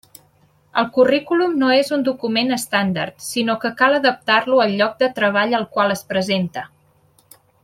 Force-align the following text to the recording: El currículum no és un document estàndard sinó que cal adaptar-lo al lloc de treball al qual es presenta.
El 0.81 0.85
currículum 0.95 1.51
no 1.63 1.67
és 1.73 1.91
un 1.97 2.05
document 2.07 2.55
estàndard 2.57 3.21
sinó 3.27 3.59
que 3.65 3.73
cal 3.83 3.99
adaptar-lo 4.01 4.65
al 4.65 4.75
lloc 4.81 4.97
de 5.05 5.11
treball 5.21 5.55
al 5.59 5.69
qual 5.77 5.99
es 5.99 6.03
presenta. 6.15 6.69